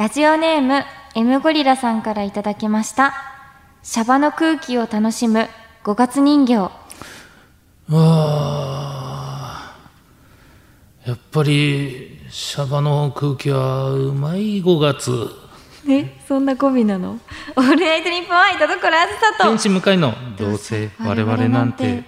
[0.00, 0.82] ラジオネーム
[1.14, 3.12] M ゴリラさんからいただきました。
[3.82, 5.46] シャバの空気を楽しむ
[5.84, 6.70] 5月人形。
[7.90, 11.08] あー。
[11.10, 15.28] やっぱりシャバの空気はうまい5月。
[15.86, 17.20] えそんな語尾なの？
[17.56, 19.44] オールナイトニッポン愛田所あずさと。
[19.50, 20.14] 天使向かいの。
[20.38, 22.04] どうせ我々なんて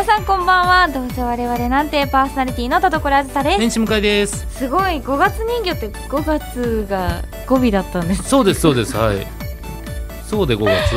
[0.00, 0.88] 皆さんこんばんは。
[0.88, 3.58] どうせ我々なんてパーソナリティの田所あずさです。
[3.58, 4.46] 天使向かいです。
[4.48, 4.92] すごい。
[4.96, 8.22] 5月人形って5月が語尾だったんです。
[8.22, 8.96] そうですそうです。
[8.96, 9.26] はい。
[10.26, 10.94] そうで5月？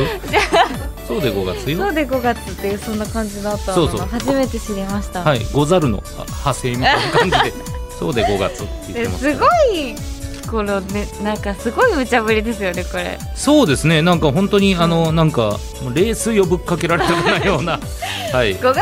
[1.06, 1.78] そうで5月よ。
[1.80, 4.08] そうで5月っていうそんな感じだったのそうそう。
[4.08, 5.42] 初めて知りました、はい。
[5.52, 7.54] ござるのあ派生みたいな感じで。
[8.00, 9.96] そうで5月って言ってますですごい
[10.54, 13.18] このねなんかすごい無茶ぶりですよねこれ。
[13.36, 14.04] そうですね。
[14.04, 15.58] なんか本当にあのなんか
[15.96, 17.46] 冷水をぶっかけられたような。
[17.46, 17.80] ような
[18.32, 18.56] はい。
[18.56, 18.82] 5月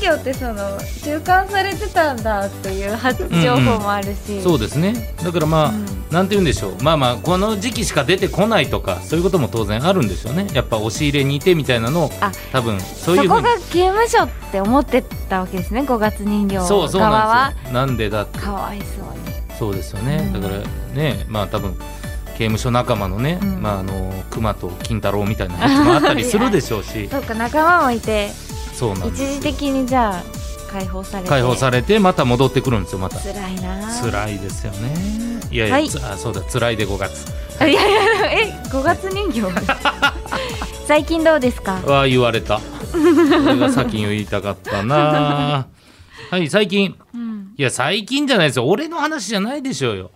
[0.00, 5.14] 形ってその収監されてたんだっていう初情報もあるし、そうですね。
[5.22, 5.86] だからまあ、うん。
[6.10, 6.82] なんて言うんでしょう。
[6.82, 10.46] まあまあこの時期しか出てこないとかそういうことも当然あるんでしょうね。
[10.54, 13.42] やっぱ押し入れにいてみたいなのをあ多分そそうこいうふうに。
[13.44, 16.68] が刑務所って思ってたわけですね5月人形側は。
[16.68, 17.74] そうそうなんですよ。
[17.74, 18.38] なんでだって。
[18.38, 19.19] かわいそうに
[19.60, 20.40] そうですよね、うん。
[20.40, 20.62] だから
[20.94, 21.76] ねまあ多分
[22.38, 23.60] 刑務所仲間のね、うん。
[23.62, 27.08] まああの熊と金太郎みたいなやつもあったりするでしょうし。
[27.12, 28.30] そうか仲間もいて
[28.74, 30.22] そうなんです一時的にじゃあ
[30.72, 31.28] 解放されて。
[31.28, 33.18] 解放されてまた戻ってくるんですよまた。
[33.20, 34.00] 辛いな。
[34.00, 35.40] 辛いですよね。
[35.50, 35.88] いやいや、はい。
[35.90, 37.26] つあそうだ辛いで5月。
[37.58, 38.00] あいやいや
[38.32, 39.42] え5月人形？
[40.88, 41.80] 最近どうですか？
[41.84, 42.60] は言われた。
[42.94, 45.66] 俺が先に言いたかったな。
[46.30, 46.94] はい最近。
[47.14, 47.19] うん
[47.60, 48.66] いや最近じゃないですよ。
[48.66, 50.10] 俺の話じゃないでしょうよ。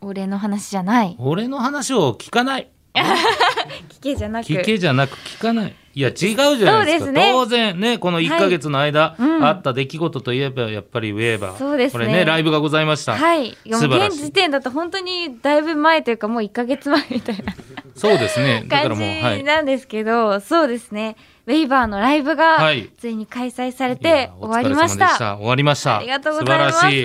[0.00, 1.14] 俺の話じゃない。
[1.16, 2.72] 俺の話を聞かない。
[2.92, 4.46] 聞けじゃなく。
[4.48, 5.76] 聞けじゃなく聞かない。
[5.94, 6.14] いや違う
[6.56, 7.12] じゃないですか。
[7.12, 7.30] ね。
[7.30, 9.44] 当然ねこの1か月の間、うん。
[9.44, 12.04] あった出来事といえばやっぱり言えばそうですね。
[12.04, 13.56] これねライブがございました、はい。
[13.64, 17.54] 現時点だと本当にだいぶ前というかもう1か月前みたいな。
[17.94, 18.64] そうですね。
[18.66, 19.38] だから感もうはい。
[19.38, 21.16] じなんですけど、そうですね
[21.46, 25.36] ウェイバーのライブがはいついに開催されて終わりましお疲れ様でた。
[25.36, 26.88] 終わりましたありがとうございます。
[26.88, 27.04] い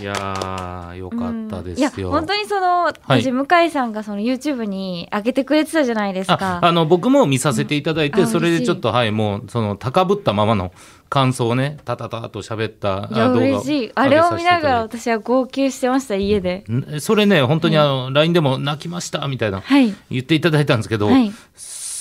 [0.00, 6.60] いやーよかったですよ、うんいや本当にその、はい私向井さんがその YouTube に上げてくれてたじゃないですあか。
[6.62, 10.72] あの僕も見させていただいて、うんあそれでちょっと嬉はいもうその高ぶったままの
[11.08, 13.92] 感想をねたたたと喋った動画嬉しい。
[13.94, 16.64] あれを見ながら私は号泣してました家で。
[17.00, 21.32] それね本当にあの、LINE でも泣きましたみたいなはい言っていただいたんですけど、はい。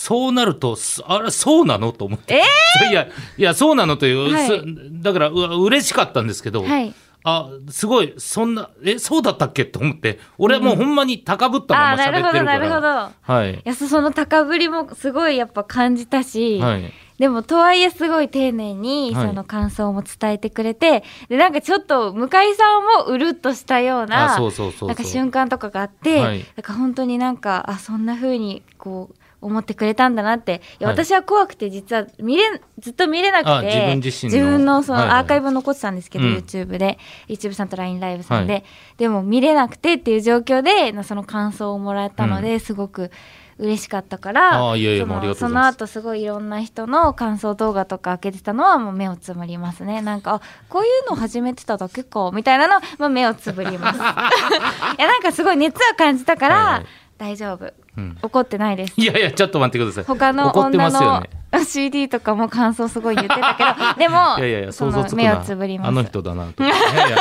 [0.08, 1.92] そうなるとすあれそうなの？
[1.92, 2.44] と思って、え
[2.92, 3.08] いや
[3.38, 4.48] いやそうなのという、はい。
[4.48, 4.64] す
[5.02, 6.94] だからうわ嬉しかったんですけど、はい。
[7.26, 9.66] あすごいそんなえそうだったっけ？
[9.66, 10.18] と思って。
[10.38, 13.34] 俺はもうほんまに高ぶったままあーなるほど喋ってるから、なるほど。
[13.34, 13.54] はい。
[13.56, 16.94] いやそその高ぶりもすごいやっぱ感じたし、はい。
[17.20, 19.28] でもとはいえすごい丁寧にはい。
[19.28, 24.88] その感想も伝えてくれて、でなんかちょっと向井さんもうるっとしたようなあそうそうそうそう。
[24.88, 26.38] なんか瞬間とかがあって、はい。
[26.38, 30.62] なんか本当になんかあそんな風にこう思ってくれたんだなって。
[30.80, 30.98] いやはい。
[30.98, 32.44] 私は怖くて実は見れ
[32.80, 36.34] ずっと見れなくてあ自分自分のそはいはいのアーカイブ残ってたんですけど、うん。
[36.36, 36.98] YouTube で。
[37.28, 38.64] YouTube さんと LINE ライブさんで、はい。
[38.98, 43.12] でも見れなくてっていう状況でなその感想をもらったので、すごく
[43.60, 45.06] 嬉しかったからあいやいや
[45.36, 50.02] そのあと後すごいいろんな人の感想動画とか開けてたのはもう目をつむりますね。
[50.02, 53.98] なんかあこういうの始めてただけかみたいなの、まあ、目をつぶります。
[54.98, 56.86] いやなんかすごい熱を感じたから、はいはい。
[57.18, 57.66] 大丈夫。
[57.66, 57.87] うん
[58.22, 58.94] 怒ってないです。
[58.98, 60.04] いやいやちょっと待ってください。
[60.06, 61.24] 他の女の
[61.66, 65.88] CD とかも感想すごい言ってたけど でもいやいやいやそ想像つくの目をなつぶります。
[65.88, 66.64] あの人だなと。
[66.64, 67.18] いやいや。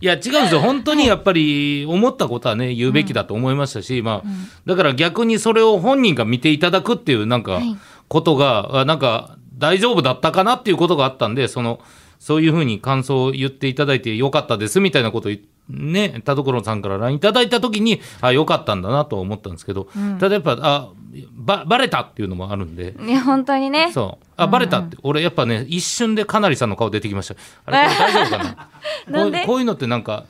[0.00, 0.60] いや違うんですよ。
[0.60, 4.28] 本当にやっぱり思ったことはね言うべきだと思いましたし、まあ
[4.64, 7.76] だから逆にそれを本人が見ていただくっていうなんかはい。
[8.08, 11.80] ことが、あなんか大丈夫だったかなっていうことがあったんでその
[12.18, 20.88] そういうふうに感想を言っていただいてよかったですみたいなことを言ね田所さんから LINE いただいた時にあよかったんだなとは思ったんですけど、ただやっぱあ
[21.32, 22.92] ばバレたっていうのもあるんで。
[22.92, 23.90] ね本当にね。
[23.92, 24.26] そう。
[24.36, 27.34] あバレたって、俺やっぱね一瞬でかなりさんの顔出てきました。
[27.66, 28.68] あれ大丈夫かな？
[29.08, 29.44] なんで？
[29.46, 30.24] こういうのってなんか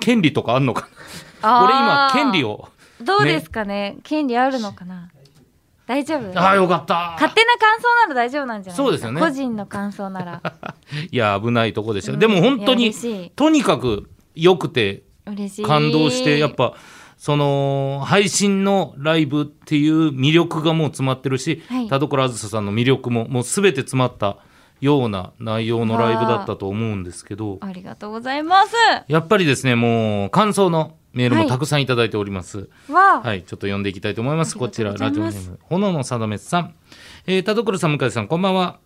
[0.00, 0.88] 権利とかあんのか
[1.42, 1.64] な？
[1.64, 2.68] 俺今権利を。
[3.00, 3.96] どうですかね？
[4.04, 5.08] 権利あるのかな？
[5.86, 6.38] 大丈夫？
[6.38, 7.12] ああよかった。
[7.14, 9.20] 勝手な感想なら大丈夫なんじゃないそうですよね。
[9.20, 10.42] 個人の感想なら。
[11.10, 15.02] いや危ないとこでした、でも本当いにとにかく良くて
[15.64, 16.74] 感動してやっぱ
[17.16, 24.38] その配信のライブっていう魅力がもう詰まってるし、はい田所あずささんの魅力ももう全て詰まった
[24.80, 28.74] ような内容のライブだったと思うんですけどありがとうございます
[29.06, 32.70] やっぱりですねもう感想のメールはいもたくさんいただいております。
[32.88, 34.56] わあ、はい、ちょっと読んでいきたいと思います。
[34.56, 36.74] あこちら、ラジオネーム、炎のさだめさん。
[37.26, 38.78] えー、田所さん、向井さん、こんばんは。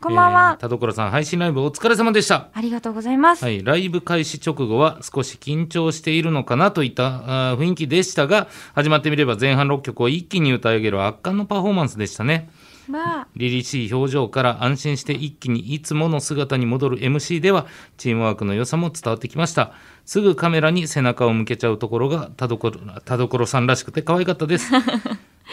[0.00, 0.50] こんばんは。
[0.52, 2.48] えー田所さん配信ライブお疲れ様でした。
[2.52, 3.44] ありがとうございます。
[3.44, 12.50] はい、ライブ開始直後は少し緊張しているのかなといったあー雰囲気でしたが始まってみれば前半6曲を一気に歌い上げる圧巻のパフォーマンスでしたね。
[12.88, 17.66] まあ、凛々しい表情から安心して一気にいつもの姿に戻る MC では
[17.96, 19.72] チームワークの良さも伝わってきました。
[20.04, 24.70] すぐカメラに背中を向けちゃうところが田所田所さんらしくて可愛かったです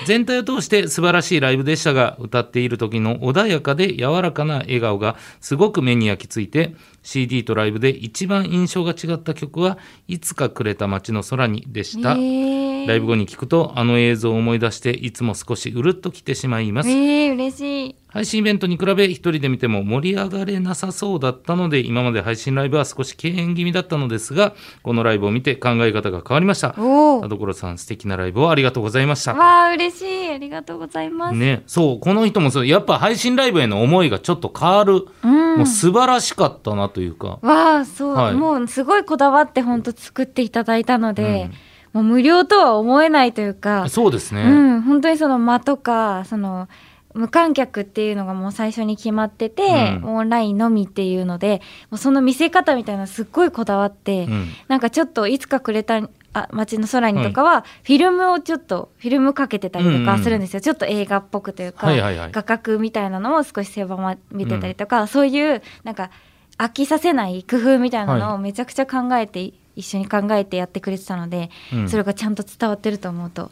[0.06, 12.88] 全体を通して素晴らしいライブでしたが歌っている時の穏やかで柔らかな笑顔がすごく目に焼き付いて CD とライブで一番印象が違った曲はいつかくれた街の空にでした、えー。
[12.88, 16.90] ライブ後に聞くとあの映像を思い出していつも少しうるっときてしまいます。
[16.90, 18.03] えー、嬉しい。
[18.14, 26.74] 配信イベントに比べ一人で見ても盛り上がれなさそうだったので今まで配信ライブは少し敬遠気味だったのですがこのライブを見て考え方が変わりました。
[26.74, 29.34] 田所さん素敵なライブをありがとうございました。
[29.34, 30.32] わあ、嬉しい。
[30.32, 31.36] ありがとうございます。
[31.36, 31.64] ね。
[31.66, 35.58] そうこの人もそうやっぱ配信ライブへの思いがちょっと変わる、うん。
[35.58, 37.40] もう素晴らしかったなというか。
[37.42, 38.36] わあ、そう、はい。
[38.36, 41.50] もうすごいこだわって本当作っていただいたので、
[41.94, 46.68] もう無料とは思えないというか、そうですね、うん、本当にその間とか、その、
[47.14, 50.16] 無観客っていうのがもう最初に決まってて、うん。
[50.18, 54.48] オンラインのみっていうのでもうその見せ方みたいなのすっごいこだわって、うん。
[54.68, 56.02] なんかちょっといつかくれた
[56.34, 60.24] あ街の空にとかは、フィルムをちょっとフィルムかけてたりとかうんうん。
[60.24, 62.32] するんですよ、ちょっと映画っぽくというか、はいはいはい。
[62.32, 66.10] 画角みたいなのを少し狭ま見てたりとか、そういうなんか
[66.58, 71.90] 飽きさせない工夫みたいなのはをめちゃくちゃ考えて、一緒に考えてやってくれてたので、うん。
[71.90, 73.52] それがちゃんと伝わってると思うと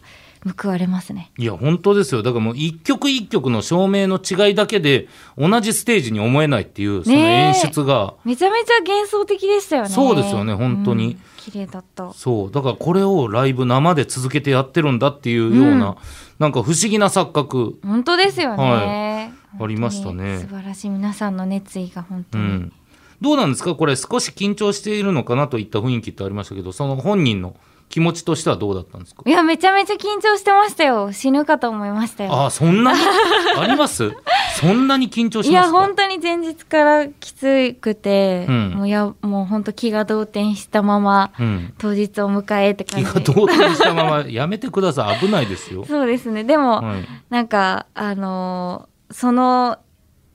[0.60, 1.32] 報われますね。
[1.38, 2.24] いや本当ですよ。
[2.24, 5.08] だからもう一曲一曲の照明の違いだけで
[5.38, 9.90] 同じステージに思えないっていうその演出が、めちゃめちゃ幻想的でしたよね。
[9.90, 11.06] そうですよね本当に。
[11.06, 11.22] うん。
[11.38, 12.14] 綺麗だった。
[12.14, 12.52] そう。
[12.52, 15.96] だからこれをライブ生で続けてやってるんだっていうような、うん。
[16.40, 19.34] なんか不思議な錯覚、本当ですよね。
[19.58, 20.40] はありましたね。
[20.40, 20.90] 素晴らしい。
[20.90, 22.44] 皆さんの熱意が本当に。
[22.44, 22.74] うん、
[23.22, 23.76] どうなんですか？
[23.76, 27.56] これ少し緊張しているのかなといった雰囲気ってありましたけどその本人の
[27.92, 29.22] 気持ちとしてはどうだったんですか？
[29.26, 31.12] いやめちゃめちゃ緊張してましたよ。
[31.12, 32.34] 死ぬかと思いましたよ。
[32.34, 33.00] ああそんなに？
[33.60, 34.12] あります？
[34.60, 38.70] そんなに緊張しいや本当に前日からきつくて、うん。
[38.78, 45.20] もうやもう本当気が動転したままうん、当日を迎えって感じ気が動転したまま やめてください。
[45.20, 45.86] 危ないですよ。
[45.86, 46.44] そうですね。
[46.44, 47.06] でも、はい。
[47.30, 49.78] なんかあのーその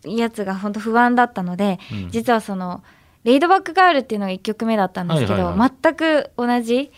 [0.04, 2.10] やつが本当不安だったので、うん。
[2.10, 2.82] 実はその
[3.24, 6.90] 「レイドバックガール」っていうのが1曲目だったんですけど、はいはいは全く同じ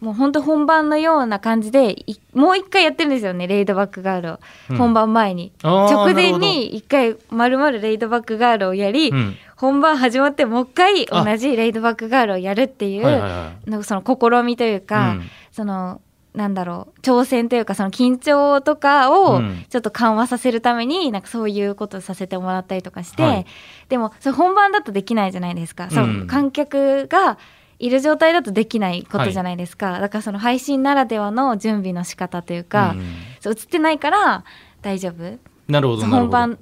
[0.00, 4.40] もう本当本番のような感じでいもう一回やってるんですよねレイドバックガールを、
[4.70, 4.76] うん。
[4.76, 5.52] 本番前に。
[5.62, 9.36] 直前に一回まるまるレイドバックガールをやり、うん。
[9.56, 13.70] 本番始まってもう一回同じレイドバックガールをやるっていう、はいはいはい。
[13.70, 15.30] なんかその試みというか、うん。
[15.50, 16.02] その
[16.34, 19.64] なんだろう挑戦というかその緊張とかをうん。
[19.70, 23.46] ちょっと緩和させるためになんかそういうことをさせてもらったりとかして、はい。
[23.88, 26.20] でもそれ本番だとできないじゃないですか、そうん。
[26.20, 27.38] の観客が
[27.78, 33.14] いる状態だとできないことじゃないですか、だからその配信ならではの準備の仕方というか、うん。
[33.40, 34.44] そう映ってないから
[34.82, 35.38] 大丈夫。
[35.68, 36.58] なるほど本番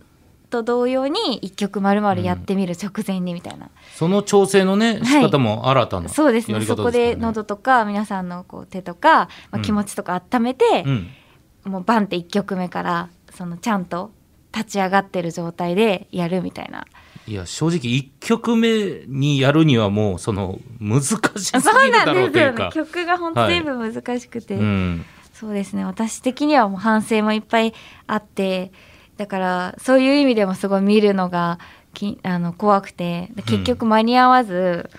[0.51, 5.07] と同様に一曲まるまるやってみる直前にみたいな、その調整のねい。
[5.07, 6.61] 仕方も新たなそうですね。
[6.63, 9.63] そこ方で喉とか皆さんのこう手とか、まあ、うん。
[9.63, 11.09] 気持ちとか温めて、うん。
[11.65, 14.13] もうバンって1曲目からそのちゃんと
[14.55, 16.87] 立ち上がってる状態でやるみたいな
[17.27, 21.11] いや正直1曲目にやるにはもうその難し
[21.47, 22.71] すぎそうるだろ なんですようというかね。
[22.75, 25.05] 曲が本当全部難しくて、うん。
[25.33, 25.85] そうですね。
[25.85, 27.75] 私的にはもう反省もいっぱい
[28.07, 28.73] あって
[29.17, 31.59] だからそういう意味でもすごい見るのが
[31.95, 33.31] きあの怖くて。
[33.35, 34.91] で結局間に合わず、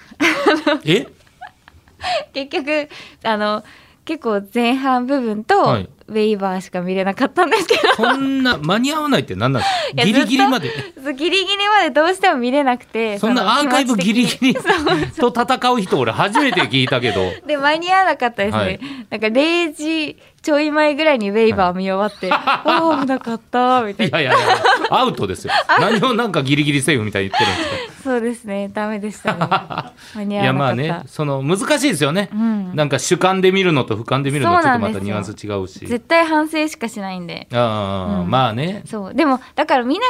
[0.83, 1.07] え？
[2.33, 2.89] 結局
[3.23, 3.63] あの
[4.05, 5.89] 結構前半部分とはい。
[6.07, 10.03] ウェイバーしか見れなかったんですけど、こんな間に合わないって何なんですか？
[10.05, 10.69] ギリギリまで。
[11.17, 13.17] ギリギリまでどうしても見れなくて。
[13.17, 14.55] そんなアーカイブギリギリ
[15.19, 17.31] と戦う人俺初めて聞いたけど。
[17.47, 18.79] で間に合わなかったですね、はい。
[19.09, 24.21] なんか0時ちょい前ぐらいにウェイバー見終わって、ああ危なかったみたいな。
[24.21, 24.57] いやいやいや
[24.91, 25.53] アウトですよ。
[25.81, 28.03] 何をなんかギリギリセーフみたいに言ってるんですか。
[28.03, 29.39] そうですねダメでしたね。
[30.13, 30.83] 間にい合わなかった。
[30.83, 32.75] やまあねその難しいですよね、うん。
[32.75, 35.79] なんか主観で見るのと俯瞰で見るのちょっとまたニュアンス違うし。
[35.79, 37.47] 絶対反省しかしないんで。
[37.51, 38.29] ああ、うん。
[38.29, 38.83] まあね。
[38.85, 39.13] そう。
[39.15, 40.05] でもだからみんな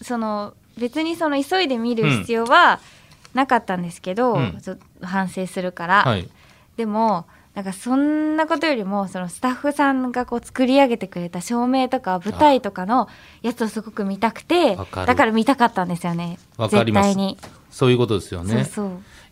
[0.00, 2.80] その別にその急いで見る必要は
[3.34, 4.58] なかったんですけど、うん。
[5.02, 6.26] 反省するから、はい。
[6.78, 13.08] でもなんかそんなことよりもそのスタッフさんがこう作り上げてくれた照明とか舞台とかの
[13.42, 16.38] やつをすごく見たくてだから見たかったんですよね。
[16.56, 17.08] わかります。
[17.08, 17.38] 絶対に、
[17.70, 18.66] そういうことですよね。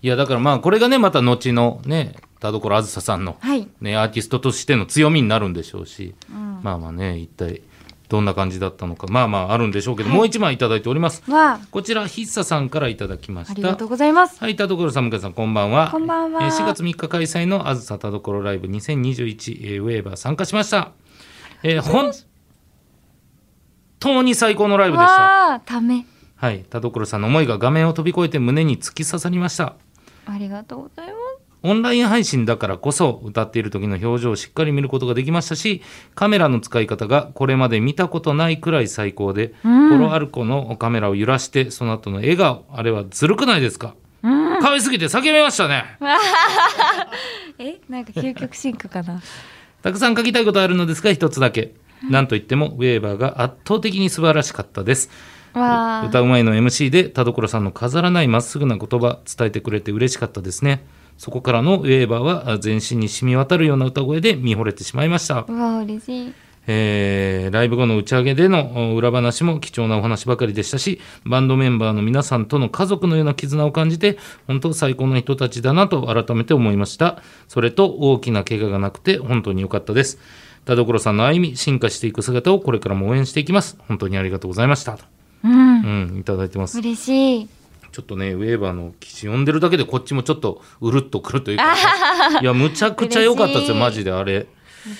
[0.02, 6.60] いやだからまあこれがねまた後のね田所あずささんの、はい、ね、アーティストとしての強みになるんでしょうし、うん。
[6.62, 7.62] まあまあね一体
[8.12, 11.22] どんな感じだったのかまあまああるんでしょうけど、もう一枚いただいております。
[11.70, 14.38] こちらひっささんからいただきましたありがとうございます。
[14.38, 15.90] はい、田所さん、向井さん、こんばんは。
[15.90, 16.44] こんばんは。
[16.44, 20.92] えー4月3日開催のあずさ田所ライブ2021、えーウェーバー参加しました。
[21.62, 22.12] えー本
[23.98, 25.62] 当に最高のライブでした。
[25.64, 26.04] ため。
[26.36, 29.76] はい、田所さんの思いが画面を飛び越えて胸に突き刺さりました。
[30.26, 31.21] ありがとうございます
[31.62, 35.82] オンライン配信だからこそ歌っている時の表情をしっかり見ることができましたし
[36.14, 39.90] カメラの使い方がこれまで見たことないくらい最高で、うん。
[39.90, 45.84] ポロアルコのカメラを揺らしてその後の笑顔あれはずるくないですか、可愛すぎて叫びましたね。
[47.58, 49.20] えなんか究極進化かな？
[49.82, 51.74] たくさん書きたいことあるのですが一つだけ。
[52.08, 55.10] なんといってもウェーバーが圧倒的に素晴らしかったです。
[55.54, 60.82] 歌う前の MC で田所さんの飾らないまっすぐな言葉伝えてくれて嬉しかったですね
[61.18, 66.32] そこからのウェーバーは全身に染み渡るような歌声で見惚れてしまいました、うわ嬉しい。
[66.66, 74.16] えーライブ後の打ち上げでのお裏話も貴重なお話ばかりでしたしバンドメンバーの皆さんとの家族のような絆を感じて
[74.46, 77.20] 本当最高の人たちだなと改めて思いました。
[77.48, 80.18] それと大きな怪我がなくて本当に良かったです。
[80.64, 83.76] 田所さんの歩み進化していく姿をこれからも応援していきます。
[83.88, 84.96] 本当にありがとうございました。
[84.96, 85.04] と、
[85.44, 86.12] うん。
[86.12, 86.78] うん、いただいてます。
[86.78, 87.48] 嬉しい
[87.92, 91.76] ちょっとねウェーバーの記事読んでるだけでこっちもちょっとうるっとくるというか、
[92.40, 94.48] いやむちゃくちゃ良かったですよマジであれ。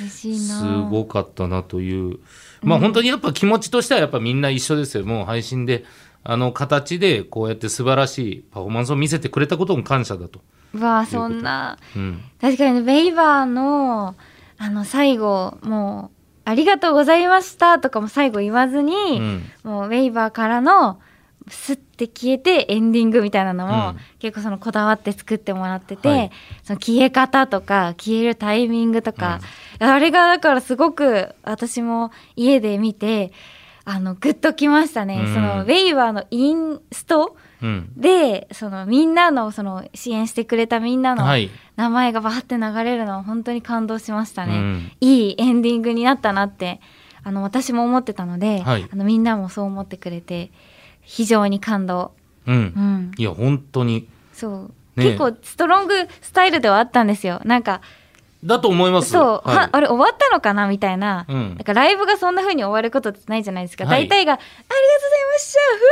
[0.00, 0.60] 嬉しいな。
[0.60, 2.18] すごかったなという。
[2.62, 5.04] まあ本当にやっぱ気持ちとしてはやっぱみんな一緒ですよ。
[5.04, 5.84] もう配信で
[6.22, 10.40] あの形でこうやって素晴らしいパフォーマンスを見せてくれたことも感謝だと、
[10.74, 11.78] うわあそんな。
[11.96, 14.14] うん、確かにねベイバーの
[14.58, 19.42] あの最後もう「ありがとうございました」とかも最後言わずに、うん。
[19.64, 21.00] もうベイバーからの
[21.48, 23.96] スッて消えてエンディングみたいなのも、うん。
[24.18, 26.30] 結構そのこだわって作ってもらってて、はい。
[26.62, 29.40] その消え方とか消えるタイミングとか、
[29.78, 33.32] あれがだからすごく私も家で見て
[33.84, 35.34] あのグッときましたね、うん。
[35.34, 37.92] そのベイバーのインストうん。
[37.96, 44.92] でそのみんなのその支援してくれたみんなのはい、名前がバーって流れるのは本当に感動しましたね、うん。
[45.00, 46.80] いいエンディングになったなって
[47.24, 48.88] あの私も思ってたので、はい。
[48.92, 50.50] あのみんなもそう思ってくれて
[51.02, 52.12] 非常に感動、
[52.46, 52.54] うん。
[52.54, 54.08] うん、いや本当に。
[54.32, 57.40] そう、ね結構ストロングスタイルではあったんですよ。
[57.44, 57.80] なんか
[58.44, 59.10] だと思います。
[59.10, 59.56] そう、はい。
[59.56, 61.48] はあれ終わったのかなみたいな、うん。
[61.50, 64.08] なんかライブがそんな風に終わることってないじゃないですか、はい。
[64.08, 64.66] 大体が「ありがとう
[64.96, 65.86] ございましたふ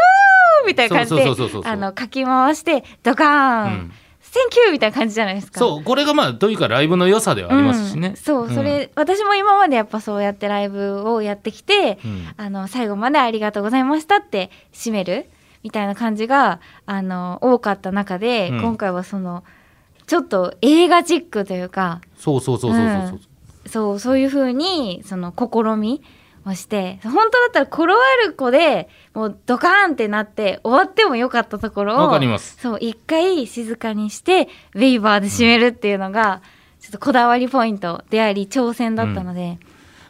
[0.64, 3.92] ー!」みたいな感じであのかき回してドカーン、うん
[4.32, 5.58] Thank you みたいな感じじゃないですか。
[5.58, 8.16] そうこれがまあというかライブの良さではありますしね、うん。
[8.16, 12.28] そうそれ、私も今までやっぱそうやってライブをやってきて、うん。
[12.37, 15.28] あの最後までありがとうございましたって締める
[15.64, 18.60] みたいな感じがあの多かった中で、うん。
[18.60, 19.42] 今回はその
[20.06, 23.20] ちょっと映画チックというかそうそうそうそうそうそう、
[23.68, 26.02] そうそういう風にその試み
[26.47, 32.56] をして本当だったらコロアルコでもうドカーンってなって終わってもよかったところをわかります。
[32.61, 36.42] そう一回静かにしてウェイバーで締めるっていうのが、
[36.80, 39.59] ちょっとこだわりポイントであり挑戦だったので、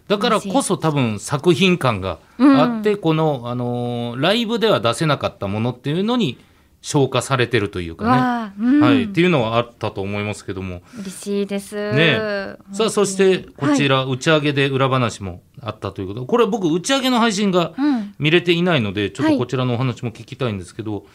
[0.08, 6.36] だからこそ多分作品感があって、この、あのーライブでは出せなかったものっていうのに
[6.82, 8.80] 消化されてるというかね、うん。
[8.80, 11.74] はい、っていうのはあったと思いますけども、嬉しいです。
[11.92, 12.56] ね。
[12.72, 16.24] さあそしてこちら、打ち上げで裏話もあったということ。
[16.24, 18.14] これ僕打ち上げの配信がうん。
[18.18, 19.34] 見れていないのでちょっはい。
[19.34, 21.06] とこちらのお話も聞きたいんですけど、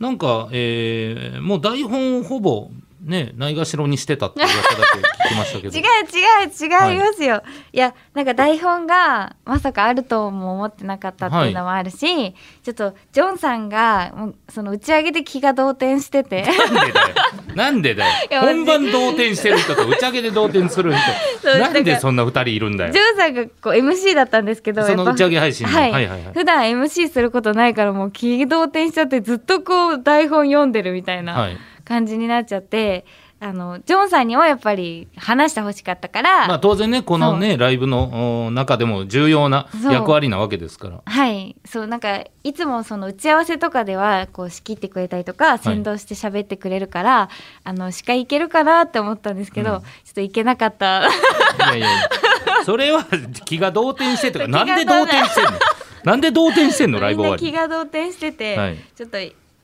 [0.00, 2.70] なんか、えーもう台本をほぼ
[3.02, 4.62] ねないがしろにしてたって噂だ
[4.94, 14.12] け聞きましたけど 違う違う違いますよ、い、やなんか台本がまさかあるとも思ってなかったっていうのもあるし、ちょっとジョンさんが
[14.48, 17.14] その打ち上げで気が動転しててなんでだよ。
[17.54, 18.34] なんでだよ い。
[18.34, 20.92] や本番動転してる人と打ち上げで動転する
[21.42, 21.58] 人。
[21.58, 23.02] なんでそんな二人いるんだよジョ。
[23.02, 31.56] ンさんがこう MC だったんですけどその打ち上げ配信のはいはいはいはい普段 MC することないからもう気動転しちゃってずっとこう台本読んでるみたいなはい。
[31.88, 33.06] 感じになっちゃって、
[33.40, 41.00] あのジョンさんにはやっぱり話してほしかったから、まあ当然ね、このね、ライブのお中でも重要な役割なわけですから。
[41.04, 41.56] はい。
[41.64, 47.30] そうなんかいつもその打ち合わせとかではこう仕切ってくれたりとか先導して喋ってくれるから、
[47.64, 49.80] あの司会いけるかなって思ったんですけど、うん。
[49.80, 51.06] ちょっといけなかった。
[51.06, 51.10] い
[51.60, 51.88] やいや、
[52.64, 53.06] それは
[53.44, 55.50] 気が動転してとか、 なんで動転してんの？
[56.04, 57.00] なんで動転してんの？
[57.00, 57.52] ライブ終わり。
[57.52, 58.78] が動転してて、はい。
[58.96, 59.18] ちょっと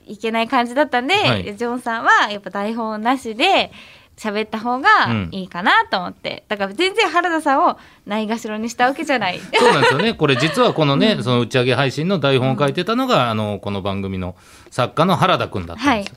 [0.06, 1.56] いけない感じだったんで、はい。
[1.56, 3.72] ジョンさんはやっぱ台本なしで
[4.16, 5.28] 喋った方がうん。
[5.32, 9.40] いいかなと思って、だから全然原田さんをないがしろにしたわけじゃない。
[9.40, 10.14] そうなんですよね。
[10.14, 14.36] これ実はこのね、その打ち上げ配信の台本を書いてたのが、あの、この番組の
[14.70, 16.16] 作家の原田くんだったんですよ。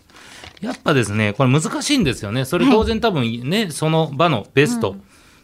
[0.62, 2.46] やっぱですね、これ難しいんですよね。
[2.46, 4.96] それ当然多分ね、その場のベストっ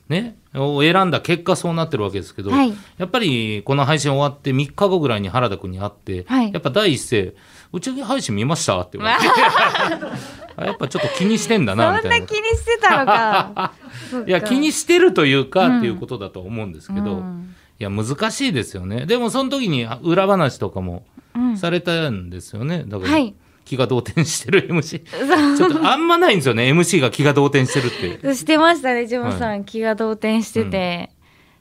[0.10, 2.74] ねを選んだ結果そうなってるわけですけど、はい。
[2.98, 6.52] やっぱりこの配信終わって3日後ぐらいに原田君に会って、はい。
[6.52, 7.34] やっぱ第一声
[7.74, 9.28] 「打ち上げ配信見ました?」って言われて。
[10.56, 10.66] あ。
[10.66, 12.28] やっぱちょっと気にしてんだそんなな みたいな。
[12.28, 13.74] 気にしてたのか。
[14.28, 17.56] いや気にしてるというか、うんっていうことだと思うんですけど、うん。
[17.80, 19.06] いや難しいですよね。
[19.08, 21.58] でもその時にあ裏話とかもうん。
[21.58, 22.84] されたんですよね。
[22.88, 23.34] だから、はい。
[23.66, 28.36] 気が動転してる MC ちょっとあんまないんですよね MC が気が動転してるって。
[28.36, 31.10] してましたねジョンさん、は気が動転してて、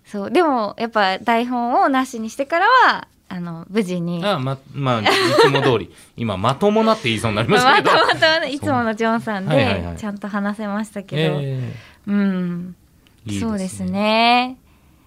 [0.04, 0.30] そう。
[0.30, 4.22] でもやっぱ台本をなしにしてからはあの無事に。
[4.24, 5.04] あままあい
[5.40, 5.90] つも通り。
[6.18, 9.94] 今まともなって言いそうになりましたけど、またまたいつものジョンさんはいはいはい。
[9.94, 11.72] でちゃんと話せましたけど、え
[12.06, 12.74] うん。
[13.26, 14.58] ーいいそうですね。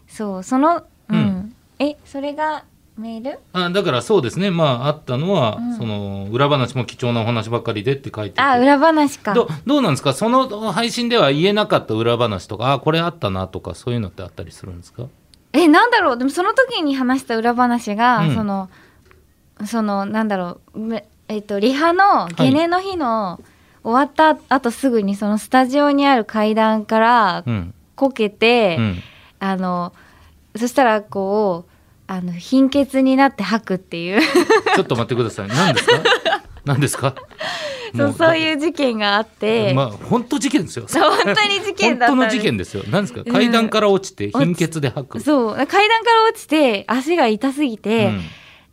[0.07, 1.55] そうそのうん、うん。
[1.77, 2.63] えそれが
[2.97, 3.39] メール？
[3.53, 4.49] あだからそうですね。
[4.49, 5.77] まああったのは、うん。
[5.77, 9.33] その裏話も貴重なお話ばっかりでって書いててあ裏話か。
[9.33, 10.13] どどうなんですか？
[10.13, 15.03] その配信では言えなかった裏話とかあこれあったなとかそういうのってあったりするんですか？
[15.55, 16.17] えなんだろう。
[16.17, 18.35] でもその時に話した裏話が、うん。
[18.35, 18.69] その
[19.65, 20.79] そのなんだろう。
[20.79, 23.39] めえっとリハのゲネの日の、
[23.83, 29.03] 終わった後すぐにそのスタジオにある階段からうん、こけて、うん、
[29.39, 29.93] あの
[30.55, 31.71] そしたらこう
[32.07, 34.21] あの貧血になって吐くっていう。
[34.75, 35.47] ちょっと待ってください。
[35.47, 36.03] 何ですか？
[36.65, 37.15] 何ですか？
[37.95, 40.85] そうそうういう事件があって、まあ本当事件ですよ。
[40.87, 42.83] そう本当に事件だった本当の事件ですよ。
[42.89, 43.21] 何ですか？
[43.25, 43.31] うん。
[43.31, 45.55] 階段から落ちて貧血で吐く、そう。
[45.55, 48.21] 階段から落ちて足が痛すぎて、うん。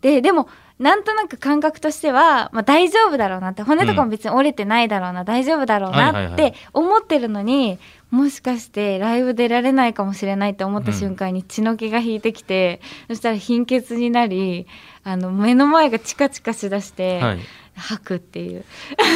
[0.01, 7.79] ででもなんとなく感覚としては、まあ、大丈夫だろうなって骨とかも別に折れてないだろうな、大丈夫だろうなって思ってるのに、
[8.11, 14.67] もしかしてライブ出られないかもしれないって思った瞬間に血の気が引いてきて、そしたら貧血になり
[15.05, 17.39] あの目の前がチカチカしだして、はい
[17.77, 18.65] 吐くっていう。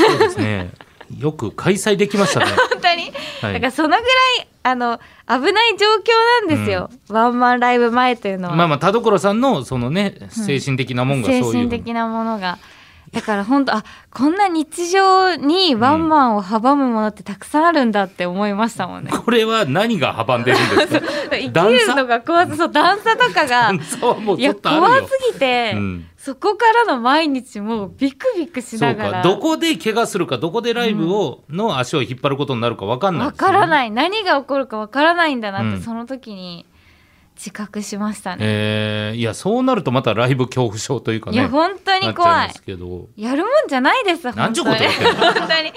[0.08, 0.70] そうですね。
[1.18, 2.46] よく開催できましたね。
[2.72, 3.52] 本当に、はい。
[3.54, 4.02] だからそのぐらい
[4.64, 4.98] あの
[5.28, 8.56] 危ない状況なんですよ、ワンマンライブ前というのは。
[8.56, 12.58] まあまあ田所さんのそのね精神的なもんがそういう、精神的なものが。
[13.12, 19.12] だから本当あこんな日常にワンマンを阻むものってたくさんあるんだって思いましたもんね。
[19.24, 21.06] これは何が阻んでるんですか？
[21.30, 23.72] 生きるのが怖さそう段差とかが
[24.36, 29.10] いや怖すぎて、うんそこからの毎日もうビクビクしながら。
[29.12, 29.22] か。
[29.22, 33.92] どこで怪我するかどこでライブを、の足を引っ張ることになるか分かんないね、からない。
[33.92, 35.82] 何が起こるかわからないんだなって、うん。
[35.82, 36.66] その時に
[37.36, 38.38] 自覚しましたね。
[38.40, 39.18] えー。
[39.18, 42.44] いやそうなるとまたライブ恐怖症というかねいや本当に怖い。
[42.46, 43.06] いますけど。
[43.16, 44.90] やるもんじゃないですなんちゅう本当に。
[44.90, 45.44] 本当に。
[45.44, 45.72] あんな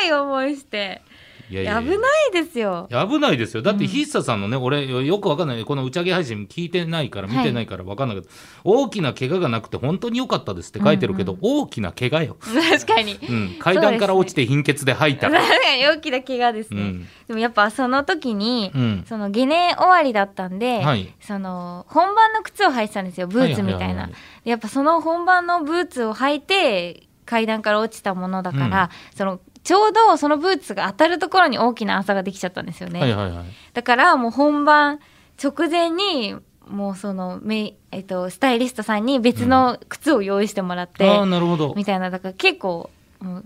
[0.00, 1.02] 怖い思いして
[1.48, 1.98] いやいや危ない
[2.32, 2.88] ですよ。
[2.90, 3.62] 危ないですよ。
[3.62, 5.64] だってヒッサさんのね、俺よくわかんない。
[5.64, 8.28] この打ち上げ配信聞いてないから見てないからわかんないけど、
[8.64, 13.14] 大きな怪我がなくて本当に良かったですって書いてるけど、大きな怪我よ、確かに。
[13.14, 17.08] うん、階段から落ちて貧血で吐いた、大きな怪我ですね、うん。
[17.28, 19.04] でもやっぱその時に、うん。
[19.06, 21.12] そのゲネ終わりだったんで、はい。
[21.20, 24.10] その本番の靴を履いてたんですよブーツみたいな。
[24.44, 33.44] やっぱその本番のブーツを履いて階段から落ちたものだから、そのちょうどそのブーツが当たるところに大きな朝ができちゃったんですよね、はいはいはい。
[33.72, 35.00] だからもう本番
[35.42, 36.36] 直前に
[36.68, 41.74] もうそのメイ、えっと、スタイリストさんに別の靴を用意してもらって、ああなるほど。
[41.76, 42.10] みたいな。
[42.10, 43.44] だから結構もう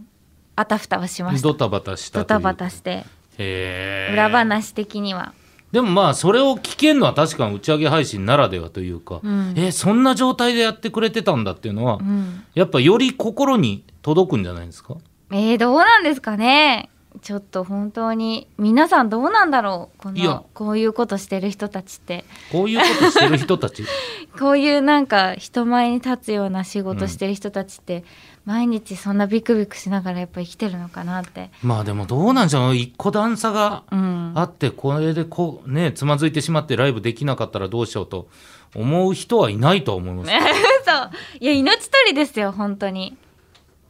[0.56, 1.48] あたふたはしました。
[1.48, 2.90] ドタバタしたドタバタして
[3.38, 5.33] へえ裏話的には、
[5.72, 9.54] でもまあそれを聞けるのは確かに打ち上げ配信ならではというか、うん。
[9.56, 14.96] えそんな状態でやってくれてたんだっていうのは、うん、やっぱより心に届くんじゃないですか？
[15.33, 16.90] えー、どうなんですかね？
[17.23, 19.99] ちょっと本当に皆さんどうなんだろう？
[20.01, 22.25] このこういうことしてる人たちって。
[22.53, 23.85] こういうことしてる人たち？
[24.38, 28.05] こういうなんか人前に立つような仕事してる人たちって、
[28.45, 38.29] 毎日そんなビクビクしながらやっぱ生きてるのかなって、まあでもどうなんじゃう一個段差がうん、あってこれでこうねつまずいてしまってライブできなかったらどうしようと
[38.75, 40.31] 思う人はいないとは思います。
[40.87, 41.11] そう。
[41.40, 43.16] いや命取りですよ本当に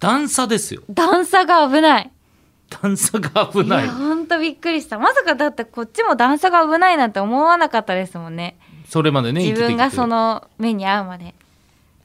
[0.00, 0.82] 段差ですよ。
[0.90, 2.10] 段差が危ない。
[2.82, 3.86] 段差が危ない。
[3.86, 4.98] や本当びっくりした。
[4.98, 8.56] まさかだってこっちも段差が危ないなんて思わなかったですもんね。
[8.88, 11.34] それまでね自分がその目に遭うまで。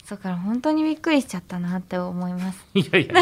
[0.10, 2.64] だから本当にびっくりしちゃったなって思います。
[2.76, 3.14] いやいや。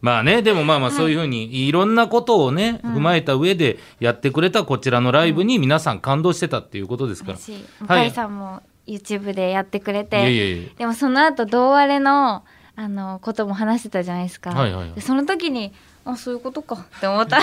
[0.00, 1.72] まあねでもまあまあそういうふうにい。
[1.72, 10.20] ろんなことをね、踏まえた上でやってくれたこちらのライブに皆さん感動してたっていうことですから、向井さんも YouTube でやってくれて、い。
[10.20, 12.44] やいやいやでもその後同割れの
[12.76, 14.92] あのことも話してたじゃないですか、はいはいはい。
[14.94, 15.72] でその時に
[16.06, 16.74] あそういうことか。
[16.96, 17.40] って思った。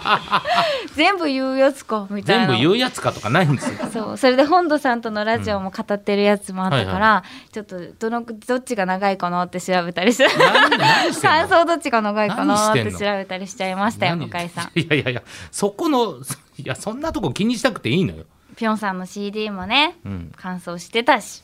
[0.96, 2.46] 全部言うやつかみたいな。
[2.46, 3.78] 全部言うやつかとかないんですよ。
[3.92, 4.16] そう。
[4.16, 10.26] それで本土さんとのラジオも語ってるやつもあったから、うんはちょっとどのどっちが長いかなって調べたりして
[11.20, 14.30] 感想どっちが長いかなって調べたりしちゃいましたよ何？
[14.30, 14.78] 向井さん。
[14.78, 15.22] いやいやいや。
[15.50, 16.20] そこの
[16.56, 18.24] いやそんなとこ気にしたくていいのよ、
[18.56, 21.42] ぴょんさんの CD もねうん、感想してたし。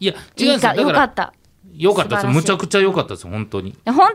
[0.00, 1.32] いや違うんいいかですよだかよからった
[1.74, 2.26] よかったです。
[2.26, 3.74] むちゃくちゃ良かったです本当に。
[3.86, 4.12] 本当にいい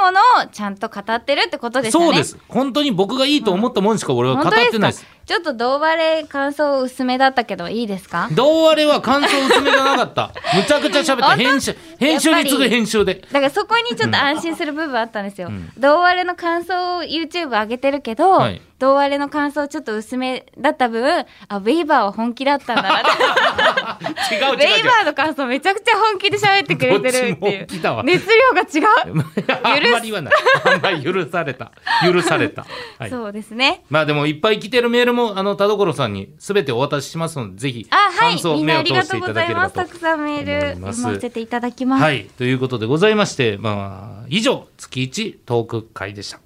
[0.00, 2.06] ものをちゃんと語ってるってことですよね？
[2.06, 2.38] そうです。
[2.48, 5.04] 本当に僕がいいと思ったもんしか俺は語ってないです。
[5.26, 8.28] ちょっと胴割れ感想薄めだったけどいいですか？
[8.32, 10.32] 胴割れは感想薄めじゃなかった。
[10.56, 11.36] むちゃくちゃ喋った。
[11.36, 13.22] 編集編集に次ぐ編集で。
[13.30, 15.48] だからそこにちょっと安心する部分あったんですよ。
[15.48, 15.70] うん。
[15.78, 23.00] 胴割れの感想を YouTube 上げてるけど、はい胴割れの感想ちょっと薄めだった分、あ、ウェイバーは本気だったんだな。
[24.30, 27.66] 違う違うウェイバーの感想めちゃくちゃ本気で喋ってくれてるっていう。
[28.04, 29.24] 熱量が違う。
[29.62, 32.66] あんまり言わないあんまり許された許された、
[32.98, 33.84] はい、そうですね。
[33.88, 38.38] まあでもいっぱい来てるメールもあの田所さんにすべてお渡ししますのでぜひあ、はい感。
[38.38, 39.92] 想みんなあ目を通していりがとうごただければとざいます。
[39.92, 42.02] たくさんメー思ル読ませていただきます。
[42.02, 46.43] はいということでございましてまあ以上月一トーク会でした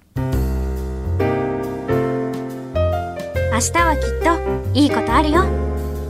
[3.59, 5.43] 日はきっといいことあるよ。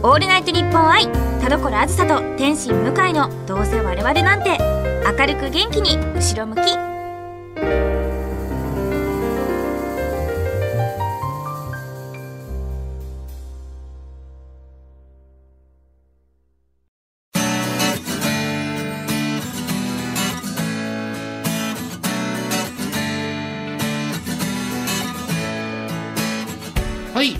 [0.02, 1.08] オールナイトニッポン愛
[1.42, 4.58] 田所あずさと天心向井のどうせ我々なんて
[5.06, 6.99] 明るく元気に後ろ向き。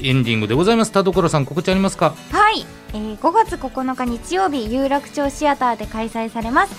[0.10, 0.92] エンディングでございます。
[0.92, 2.16] 田所さん告知ありますか？
[2.32, 6.74] はい、えー5月9日日曜日有楽町シアターで開催されます、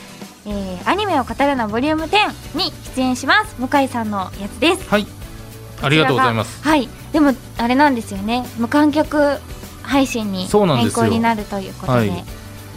[0.47, 3.55] えーアニメを語るのボリューム10に出演します。
[3.61, 4.89] 向井さんのやつです。
[4.91, 5.07] はい。
[5.81, 6.61] ありがとうございます。
[6.65, 6.89] はい。
[7.13, 8.45] でもあれなんですよね。
[8.59, 9.39] 無観客
[9.85, 12.11] 配信に変更になるということで。
[12.11, 12.25] はい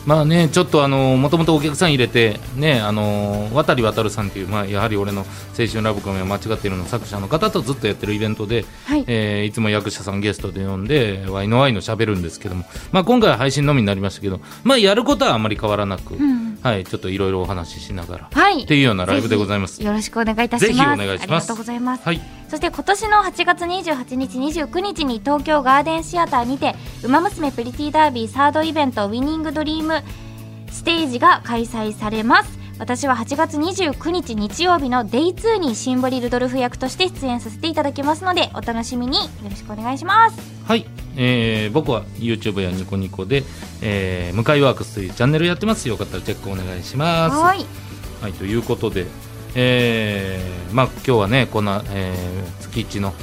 [0.05, 5.25] まあねちょっとあのもともとお客さん入れてねあの渡渡さんっていうまあやはり俺の
[5.57, 9.03] 青春ラブコメは間違っているの作者の方とずっとやってるイベントで、はい。
[9.07, 18.29] えーいつも役者さんゲストで呼んでワイのワイの喋るんですけどもまあ今回は配信のみになりましたけどまあやることはあまり変わらなく、うんはいちょっといろいろお話ししながら。
[18.31, 18.63] はい。
[18.63, 19.83] っていうようなライブでございます。
[19.83, 20.67] よろしくお願いいたします。
[20.67, 21.23] ぜひお願いします。
[21.23, 22.05] ありがとうございます。
[22.05, 22.21] はい。
[22.49, 30.03] そして今年の8月28日29日に東京ガーデンシアターにて「ウマ娘プリティダービー」サードイベント「ウィニングドリーム
[30.71, 32.63] ステージが開催されます。
[32.79, 39.17] 私は8月29日日曜日の Day2 にシンボリルドルフ役として出演させていただきますのでお楽しみに。
[39.17, 40.37] よろしくお願いします。
[40.65, 43.43] はい、えー僕は YouTube やニコニコで、
[43.81, 45.87] えー、向井ワークスというチャンネルやってます。
[45.89, 47.35] よかったらチェックお願いします。
[47.35, 47.65] はい。
[48.21, 49.05] はい、ということで、
[49.55, 53.13] えーまあ、今日はね、こんな、えー月一の、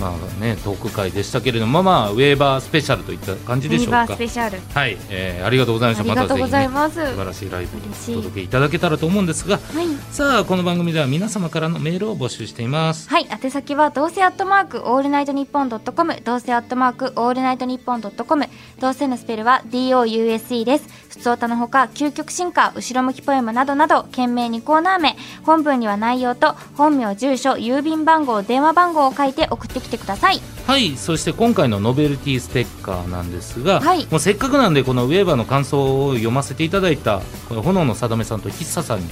[0.00, 4.18] まあね、トーク会でしたけれども、まあ、ウェーバースペシャルといった感じでしょうかウィーバース。
[4.18, 6.12] ペシャルはい、えーありがとうございました。
[6.12, 13.08] ありがとうございますまたぜひね、素晴らしいライブをお届けいただけたらと思うんですが、はいさあ、この番組では皆様からのメールを募集しています。
[13.10, 18.48] はい、宛先はどうせアットマークオールナイトニッポンドットコム、どうせアットマークオールナイトニッポンドットコム、
[18.80, 20.84] どうせのスペルは DOUSE です。
[21.10, 30.40] 普通歌のほか、究極進化、後ろ向きポエムなどなど、件名にコーナー名、本文には内容と、本名、住所、郵便番号、電話番号を書いて送ってきてください。
[30.66, 39.08] はい、そして今回のノベルティステッカーなんですが、はいもうせっかくなんで、この Waver の感想を読ませていただいた、これ炎のさだめさんと喫茶さんに、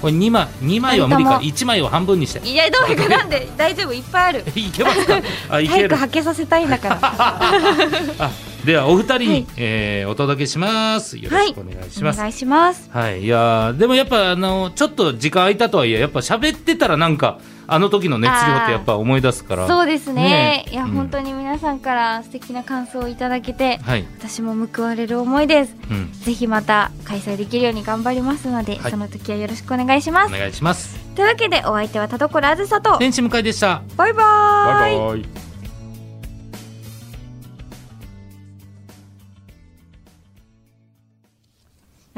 [0.00, 2.46] これ2枚、2枚は無理か、二1枚を半分にして。
[2.48, 4.44] いや、どうかなんで、大丈夫、いっぱいある。
[4.54, 5.20] いけますか？
[5.50, 6.98] あいける早くはけさせたいんだから。
[7.02, 8.30] あ
[8.68, 9.46] ではお二人に、はい。
[9.56, 11.16] えーお届けします。
[11.16, 12.90] よろしくお願いします、お願いします。
[12.92, 19.66] はい、いやーでもやっぱあのちょっと時間空いたとはいえやっぱ喋ってたらなんかあの時の熱量ってやっぱ思い出すから。
[19.66, 20.66] そうですね。
[20.70, 20.90] いや、うん。
[20.90, 25.74] 本当に皆さんから素敵な感想をいただけて、はい、私も報われる思いです。
[25.90, 28.90] うん、ぜひまた開催できるように頑張りますので、はい。
[28.90, 30.34] その時はよろしくお願いします。
[30.34, 30.98] お願いします。
[31.14, 33.82] というわけでお相手は田所あずさと天使向井でした。
[33.96, 34.98] バイバーイ。
[34.98, 35.47] バイバイ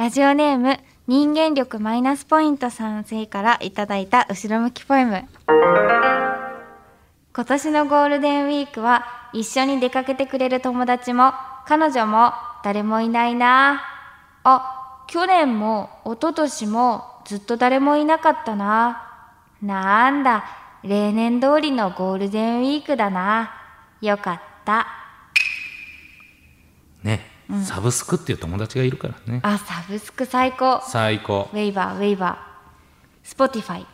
[0.00, 5.28] ラジオネーム人間力マイナスポイントさん生からいただいた後ろ向きポエム。
[7.34, 11.34] 今年のゴールデンウィークは一緒に出かけてくれる友達も
[11.66, 12.32] 彼女も
[12.64, 13.82] 誰もいないな。
[14.42, 19.06] あ去年も一昨年もずっと誰もいなかったな。
[19.60, 20.46] なんだ
[20.82, 23.52] 例年通りのゴールデンウィークだな。
[24.00, 24.86] よかった。
[27.02, 27.20] ね、
[27.64, 29.40] サブスクっていう友達がいるからね。
[29.42, 30.82] あサブスク最高。
[30.86, 31.48] 最高。
[31.52, 32.38] ウェイバーウェイバ
[33.24, 33.84] Spotify